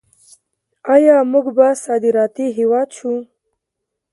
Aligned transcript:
آیا 0.93 1.15
موږ 1.31 1.45
به 1.57 1.67
صادراتي 1.85 2.47
هیواد 2.57 2.87
شو؟ 2.97 3.13